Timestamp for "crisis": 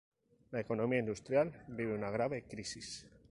2.47-3.05